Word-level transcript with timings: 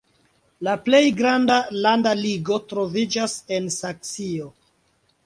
La 0.67 0.71
plej 0.85 1.01
granda 1.19 1.57
landa 1.83 2.13
ligo 2.21 2.57
troviĝas 2.71 3.37
en 3.59 3.69
Saksio. 3.77 4.49